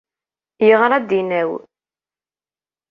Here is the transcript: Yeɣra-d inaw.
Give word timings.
Yeɣra-d 0.67 1.09
inaw. 1.19 1.51